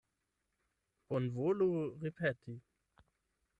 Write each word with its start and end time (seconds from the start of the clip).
Bonvolu 1.09 1.69
ripeti. 2.01 2.59